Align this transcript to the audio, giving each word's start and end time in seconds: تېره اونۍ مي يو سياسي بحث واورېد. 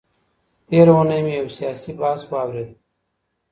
تېره 0.67 0.93
اونۍ 0.97 1.19
مي 1.25 1.33
يو 1.39 1.47
سياسي 1.57 1.91
بحث 1.99 2.21
واورېد. 2.31 2.69